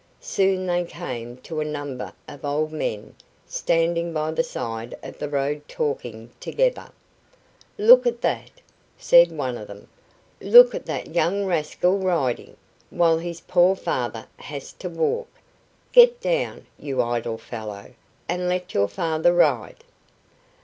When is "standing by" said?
3.45-4.31